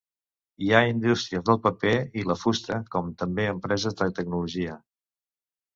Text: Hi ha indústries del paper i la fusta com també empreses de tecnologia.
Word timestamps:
Hi 0.67 0.71
ha 0.71 0.79
indústries 0.91 1.43
del 1.51 1.61
paper 1.67 1.93
i 2.23 2.25
la 2.31 2.39
fusta 2.45 2.81
com 2.97 3.15
també 3.23 3.47
empreses 3.55 4.01
de 4.03 4.13
tecnologia. 4.23 4.81